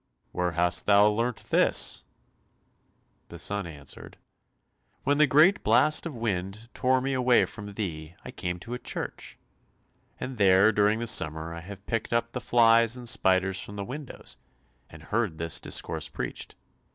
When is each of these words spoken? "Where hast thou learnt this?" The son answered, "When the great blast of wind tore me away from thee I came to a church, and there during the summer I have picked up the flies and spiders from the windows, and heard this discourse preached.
"Where 0.31 0.53
hast 0.53 0.87
thou 0.87 1.07
learnt 1.09 1.51
this?" 1.51 2.03
The 3.27 3.37
son 3.37 3.67
answered, 3.67 4.17
"When 5.03 5.19
the 5.19 5.27
great 5.27 5.63
blast 5.63 6.07
of 6.07 6.15
wind 6.15 6.69
tore 6.73 7.01
me 7.01 7.13
away 7.13 7.45
from 7.45 7.73
thee 7.75 8.15
I 8.25 8.31
came 8.31 8.57
to 8.61 8.73
a 8.73 8.79
church, 8.79 9.37
and 10.19 10.39
there 10.39 10.71
during 10.71 10.97
the 10.97 11.05
summer 11.05 11.53
I 11.53 11.59
have 11.61 11.85
picked 11.85 12.13
up 12.13 12.31
the 12.31 12.41
flies 12.41 12.97
and 12.97 13.07
spiders 13.07 13.61
from 13.61 13.75
the 13.75 13.85
windows, 13.85 14.37
and 14.89 15.03
heard 15.03 15.37
this 15.37 15.59
discourse 15.59 16.09
preached. 16.09 16.55